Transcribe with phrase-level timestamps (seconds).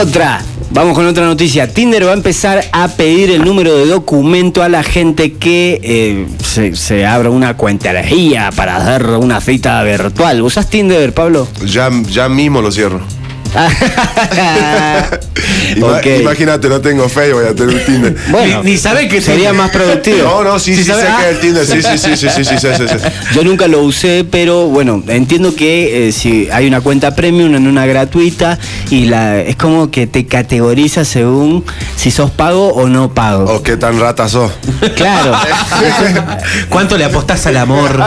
[0.00, 0.40] Otra.
[0.70, 1.72] Vamos con otra noticia.
[1.72, 6.26] Tinder va a empezar a pedir el número de documento a la gente que eh,
[6.44, 10.42] se, se abra una cuentería para hacer una cita virtual.
[10.42, 11.48] ¿Usas Tinder, Pablo?
[11.64, 13.00] Ya, ya mismo lo cierro.
[15.76, 16.00] Ima-.
[16.20, 18.16] Imagínate, no tengo fe, voy a tener un Tinder.
[18.30, 20.22] Bueno, Ni- ni sabe que sería más productivo.
[20.24, 21.16] No, no, sí, Sí sé ah.
[21.18, 21.66] que es el Tinder.
[21.66, 23.08] Sí, sí, sí, sí, sí, sí, sí, sí, sí.
[23.34, 27.66] Yo nunca lo usé, pero bueno, entiendo que eh, si hay una cuenta premium en
[27.66, 28.58] una gratuita
[28.90, 31.64] y la es como que te categoriza según
[31.96, 33.44] si sos pago o no pago.
[33.44, 34.52] O qué tan rata sos.
[34.96, 35.32] Claro.
[36.68, 38.00] ¿Cuánto le apostás al amor?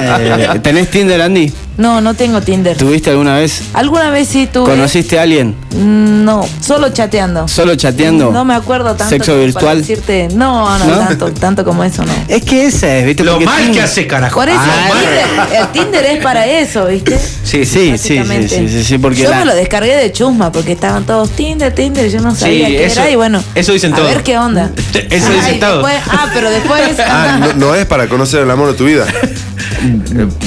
[0.00, 1.52] Eh, ¿Tenés Tinder, Andy?
[1.78, 2.76] No, no tengo Tinder.
[2.76, 3.62] ¿Tuviste alguna vez?
[3.72, 4.64] ¿Alguna vez sí tuve?
[4.66, 5.54] ¿Conociste a alguien?
[5.70, 7.46] Mm, No, solo chateando.
[7.46, 8.32] ¿Solo chateando?
[8.32, 9.08] No me acuerdo tanto.
[9.08, 9.78] ¿Sexo como virtual?
[9.78, 10.98] decirte, no, no, ¿No?
[11.06, 12.12] tanto, tanto como eso no.
[12.26, 13.22] Es que esa es, ¿viste?
[13.22, 14.34] Lo Porque mal que hace, carajo.
[14.40, 17.16] Por eso Ah, el, Tinder, el Tinder es para eso, ¿viste?
[17.16, 20.50] Sí, sí, sí, sí, sí, sí, sí, porque yo la- me lo descargué de chusma
[20.50, 23.40] porque estaban todos Tinder, Tinder, y yo no sabía Sí, qué eso- era y bueno.
[23.54, 24.08] eso dicen a todos.
[24.14, 24.72] ver qué onda.
[25.10, 25.86] Eso Ah, dicen todos.
[25.86, 26.82] después- ah, pero después.
[27.08, 29.06] Ah, no, no es para conocer el amor de tu vida.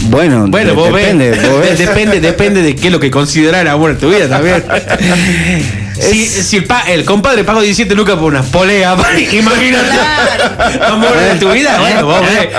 [0.10, 1.78] Bueno, Bueno, de- vos depende, ves, vos ves.
[1.88, 4.64] depende, depende de qué es lo que considerar amor en tu vida también.
[6.02, 8.96] Si, si el, pa- el compadre pagó 17 lucas por una polea,
[9.32, 9.98] imagínate.
[10.88, 12.50] Amor en tu vida, bueno, vos ves.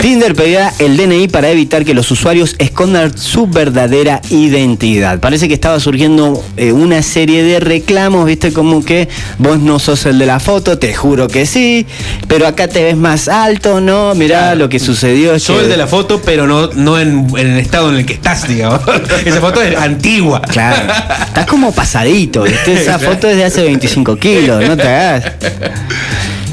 [0.00, 5.18] Tinder pedirá el DNI para evitar que los usuarios escondan su verdadera identidad.
[5.20, 10.04] Parece que estaba surgiendo eh, una serie de reclamos, viste, como que vos no sos
[10.06, 11.86] el de la foto, te juro que sí,
[12.28, 14.14] pero acá te ves más alto, ¿no?
[14.14, 15.38] Mirá lo que sucedió.
[15.38, 18.06] Soy que- el de la foto, pero no, no en, en el estado en el
[18.06, 18.80] que estás, digamos.
[19.24, 20.42] Esa foto es antigua.
[20.42, 20.92] Claro,
[21.26, 22.46] estás como pasadito.
[22.66, 25.32] Esa foto es de hace 25 kilos, no te hagas.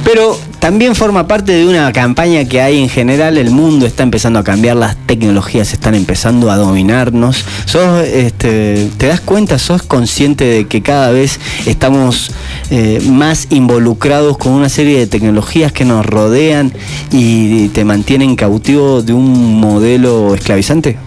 [0.04, 4.40] Pero también forma parte de una campaña que hay en general, el mundo está empezando
[4.40, 7.46] a cambiar, las tecnologías están empezando a dominarnos.
[7.66, 12.32] Sos, este, ¿Te das cuenta, sos consciente de que cada vez estamos
[12.70, 16.74] eh, más involucrados con una serie de tecnologías que nos rodean
[17.12, 20.98] y te mantienen cautivo de un modelo esclavizante?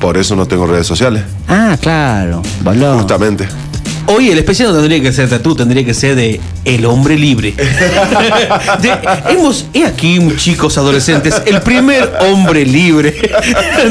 [0.00, 1.22] Por eso no tengo redes sociales.
[1.48, 2.98] Ah, claro, valor.
[2.98, 3.48] Justamente.
[4.08, 7.52] Hoy el especial no tendría que ser tatú, tendría que ser de El hombre libre.
[8.80, 8.98] De-
[9.30, 13.10] hemos, he aquí, chicos adolescentes, el primer hombre libre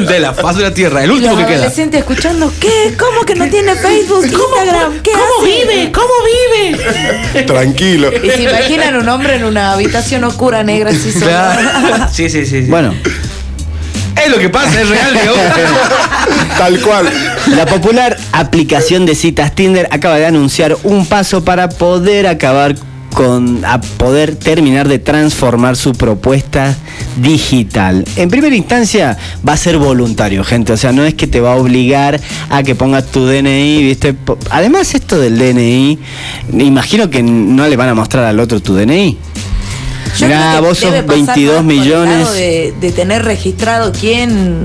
[0.07, 1.55] de la faz de la tierra, el Y último los que queda.
[1.63, 2.95] adolescentes escuchando, ¿qué?
[2.97, 5.01] ¿Cómo que no tiene Facebook, Instagram?
[5.01, 5.91] ¿Qué hace?
[5.91, 7.43] ¿Cómo vive?
[7.43, 8.09] Tranquilo.
[8.23, 11.25] Y se imaginan un hombre en una habitación oscura, negra, así solo.
[11.25, 12.07] Claro.
[12.13, 12.61] Sí, sí, sí.
[12.63, 12.69] sí.
[12.69, 12.93] Bueno,
[14.23, 15.43] es lo que pasa, es real, digamos.
[16.57, 17.09] Tal cual.
[17.55, 22.75] La popular aplicación de citas Tinder acaba de anunciar un paso para poder acabar
[23.15, 26.75] con a poder terminar de transformar su propuesta
[27.15, 28.03] digital.
[28.17, 29.17] En primera instancia
[29.47, 32.61] va a ser voluntario, gente, o sea, no es que te va a obligar a
[32.61, 34.15] que pongas tu DNI, ¿viste?
[34.51, 35.97] Además esto del DNI,
[36.51, 39.17] me imagino que no le van a mostrar al otro tu DNI.
[40.17, 42.33] Yo Mirá, creo que vos sos debe pasar 22 más por el lado millones.
[42.33, 44.61] De, de tener registrado quién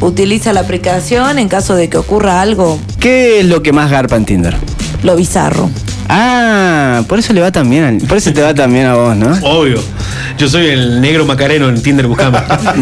[0.00, 4.16] utiliza la aplicación en caso de que ocurra algo, ¿Qué es lo que más garpa
[4.16, 4.56] en Tinder?
[5.02, 5.70] lo bizarro.
[6.08, 9.30] Ah, por eso le va también, al- por eso te va también a vos, ¿no?
[9.42, 9.80] Obvio.
[10.38, 12.40] Yo soy el negro macareno en Tinder buscando.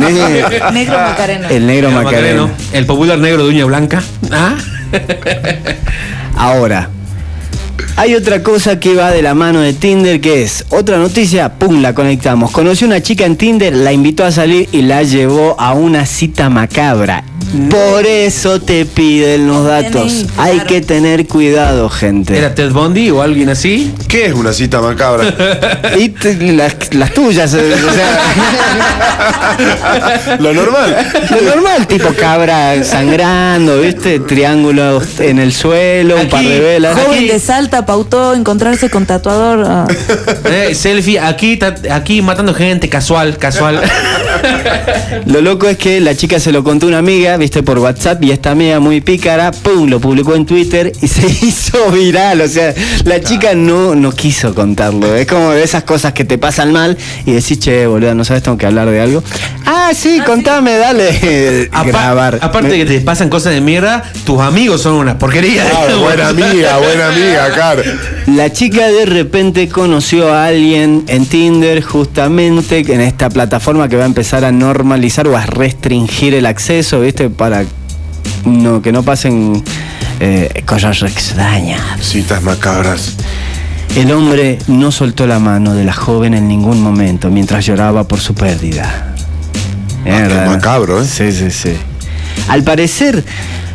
[0.73, 1.49] Negro Macarena.
[1.49, 2.51] El negro Macareno.
[2.73, 4.03] El popular negro de uña blanca.
[4.31, 4.55] ¿Ah?
[6.37, 6.89] Ahora,
[7.97, 11.81] hay otra cosa que va de la mano de Tinder que es otra noticia, pum,
[11.81, 12.51] la conectamos.
[12.51, 16.51] Conoció una chica en Tinder, la invitó a salir y la llevó a una cita
[16.51, 17.25] macabra.
[17.71, 20.27] Por eso te piden los datos.
[20.37, 22.37] Hay que tener cuidado, gente.
[22.37, 23.95] ¿Era Ted Bundy o alguien así?
[24.09, 25.33] ¿Qué es una cita macabra?
[25.99, 28.21] Y te- las, las tuyas, eh, o sea,
[30.41, 30.97] Lo normal.
[31.31, 34.19] lo normal, tipo cabra sangrando, ¿viste?
[34.21, 36.95] Triángulos en el suelo, un par de velas.
[36.99, 39.65] Joven Aquí- de Salta pautó encontrarse con tatuador.
[39.67, 39.87] ah.
[40.45, 43.81] Eh, selfie, aquí, ta- aquí matando gente, casual, casual.
[45.27, 48.23] Lo loco es que la chica se lo contó a una amiga, viste, por WhatsApp,
[48.25, 52.41] y esta amiga muy pícara, pum, lo publicó en Twitter y se hizo viral.
[52.41, 52.75] O sea,
[53.05, 55.15] la chica no, no quiso contarlo.
[55.15, 58.43] Es como de esas cosas que te pasan mal y decís, che, boludo, ¿no sabes?
[58.43, 59.23] Tengo que hablar de algo.
[59.65, 61.69] Ah, sí, contame, dale.
[61.73, 62.39] Apa- Grabar.
[62.41, 65.65] Aparte de que te pasan cosas de mierda, tus amigos son una porquería.
[65.75, 67.83] Ah, buena amiga, buena amiga, Car.
[68.27, 74.03] La chica de repente conoció a alguien en Tinder justamente en esta plataforma que va
[74.03, 77.31] a empezar a normalizar o a restringir el acceso, ¿viste?
[77.31, 77.65] Para
[78.45, 79.63] no, que no pasen
[80.21, 81.81] eh, cosas extrañas.
[82.01, 83.17] Citas macabras.
[83.95, 88.21] El hombre no soltó la mano de la joven en ningún momento mientras lloraba por
[88.21, 89.15] su pérdida.
[90.05, 91.07] Ah, macabro, ¿eh?
[91.07, 91.75] Sí, sí, sí.
[92.49, 93.25] Al parecer,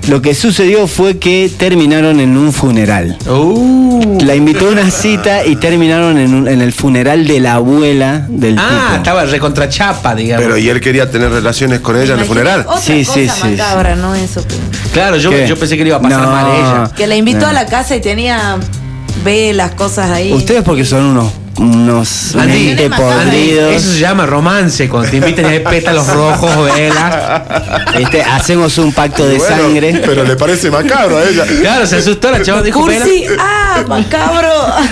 [0.08, 3.18] Lo que sucedió fue que terminaron en un funeral.
[3.30, 4.18] Uh.
[4.26, 8.26] La invitó a una cita y terminaron en, un- en el funeral de la abuela
[8.28, 8.96] del Ah, tipo.
[8.98, 10.44] estaba recontra chapa, digamos.
[10.44, 12.62] Pero y él quería tener relaciones con ella en el funeral.
[12.68, 14.16] Otra Sí, cosa sí, sí, macabra, ¿no?
[14.16, 14.46] Eso.
[14.46, 14.56] que-
[14.92, 15.48] Claro, yo, ¿Qué?
[15.48, 16.32] yo pensé que le iba a pasar No.
[16.32, 16.92] mal a ella.
[16.96, 17.48] Que la invitó No.
[17.48, 18.58] a la casa y tenía
[19.24, 20.34] velas, cosas ahí.
[20.34, 21.32] Ustedes porque son unos,
[21.62, 23.74] unos mente podridos.
[23.74, 27.42] Eso se llama romance, cuando te invitan a ver pétalos rojos, velas.
[28.00, 30.02] Este, hacemos un pacto de Bueno, sangre.
[30.06, 31.46] Pero le parece macabro a ella.
[31.62, 34.50] Claro, se asustó la chava, dijo Cursi, ah, macabro.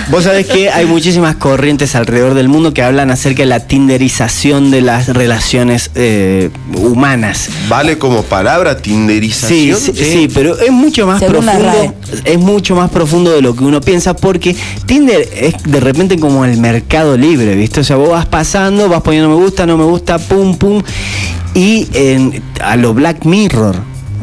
[0.08, 4.70] Vos sabés que hay muchísimas corrientes alrededor del mundo que hablan acerca de la tinderización
[4.70, 7.48] de las relaciones eh, humanas.
[7.68, 9.78] Vale como palabra Sí, tinderización.
[9.80, 11.94] sí, sí, pero es mucho más Según la profundo.
[12.24, 14.54] Es mucho más profundo de lo que uno piensa porque
[14.86, 17.80] Tinder es de repente como el mercado libre, ¿viste?
[17.80, 20.82] O sea, vos vas pasando, vas poniendo me gusta, no me gusta, pum, pum.
[21.54, 23.76] Y en- a lo Black Mirror.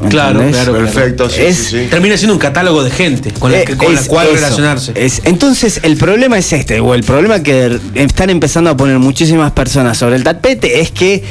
[0.10, 0.74] Claro, claro.
[0.74, 1.88] Perfecto, sí, Es- sí, sí.
[1.90, 4.36] Termina siendo un catálogo de gente con la, Eh, que- con la es cual eso,
[4.36, 4.92] relacionarse.
[4.96, 9.54] es- entonces, el problema es este, o el problema que están empezando a poner muchísimas
[9.54, 11.24] personas sobre el tapete es que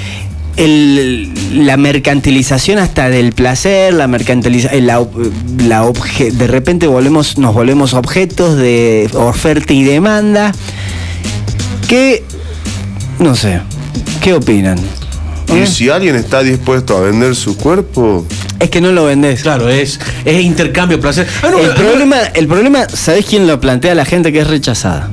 [0.57, 5.31] el- la mercantilización hasta del placer, la mercantilización, la, ob-
[5.67, 10.53] la obje- de repente volvemos, nos volvemos objetos de oferta y demanda,
[11.89, 12.25] que,
[13.19, 13.61] no sé,
[14.21, 14.79] ¿qué opinan?
[15.55, 15.67] Y ¿Eh?
[15.67, 18.27] si alguien está dispuesto a vender su cuerpo,
[18.59, 19.43] Es que no lo vendés.
[19.43, 21.27] Claro, es, es intercambio placer.
[21.43, 23.95] Ah, no, El ah, problema, el problema, ¿sabés quién lo plantea?
[23.95, 25.11] La gente que es rechazada.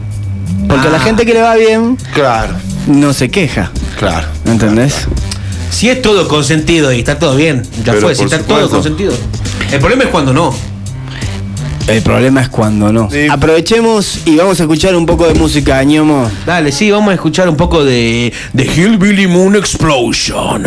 [0.67, 0.91] Porque Ah.
[0.91, 2.53] la gente que le va bien claro,
[2.87, 3.69] no se queja.
[3.99, 4.27] claro.
[4.45, 5.07] ¿Entendés?
[5.73, 8.69] Si es todo consentido y está todo bien, ya Pero fue, si está todo supuesto.
[8.75, 9.13] consentido.
[9.71, 10.53] El problema es cuando no.
[11.87, 13.09] El problema es cuando no.
[13.11, 13.27] Sí.
[13.29, 16.29] Aprovechemos y vamos a escuchar un poco de música, ñomo.
[16.45, 20.63] Dale, sí, vamos a escuchar un poco de, de Hillbilly Moon Explosion.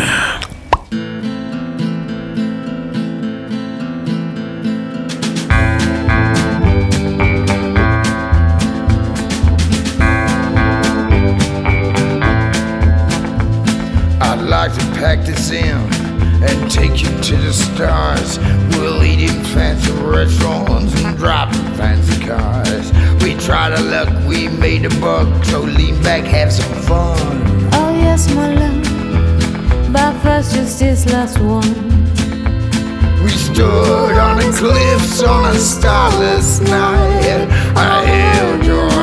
[16.69, 18.39] Take you to the stars.
[18.77, 22.93] We'll eat in fancy restaurants and drive in fancy cars.
[23.23, 27.71] We tried our luck, we made a buck, so lean back, have some fun.
[27.73, 29.93] Oh yes, my love.
[29.93, 31.97] But first, just this last one.
[33.23, 37.49] We stood on the cliffs on a starless night.
[37.77, 38.96] I held your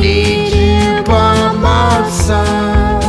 [0.00, 3.02] need you by my side.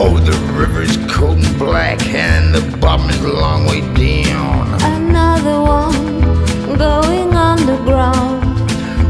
[0.00, 4.74] Oh, the river's cold and black, and the bottom is a long way down.
[4.82, 8.42] Another one going underground.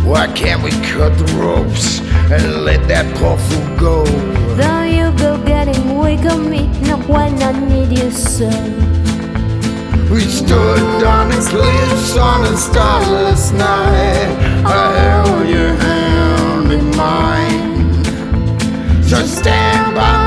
[0.05, 2.01] Why can't we cut the ropes
[2.33, 4.05] and let that poor fool go?
[4.57, 8.49] Though you go getting weak on me, not when I need you so.
[10.11, 14.31] We stood on the cliffs on a starless night.
[14.65, 18.05] I held your hand in mine.
[19.03, 20.24] So stand by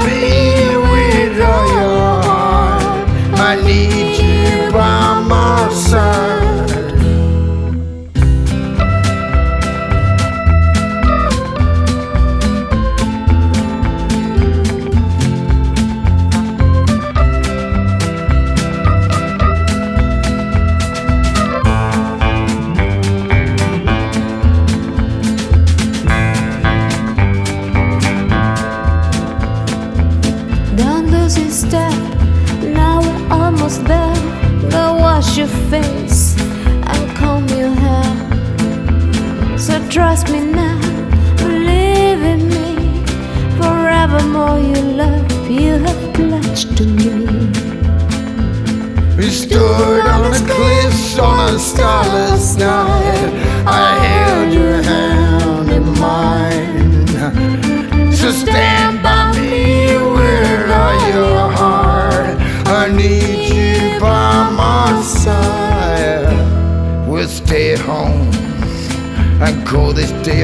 [39.97, 40.79] trust me now,
[41.37, 42.69] believe in me.
[43.57, 47.09] Forevermore, you love you have pledged to me.
[49.17, 53.29] We stood on the cliffs on a starless night.
[53.65, 54.66] I held your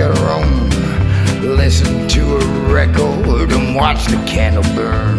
[0.03, 0.69] this day our own.
[1.57, 5.17] Listen to a record and watch the candle burn.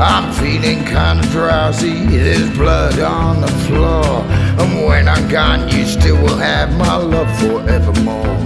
[0.00, 4.24] I'm feeling kinda drowsy, there's blood on the floor.
[4.58, 8.36] And when I'm gone, you still will have my love forevermore.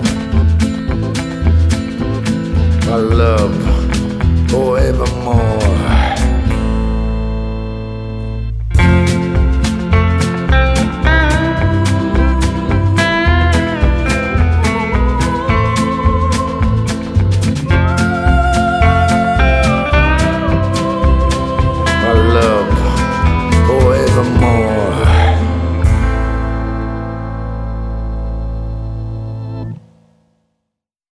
[2.86, 3.54] My love
[4.50, 5.79] forevermore.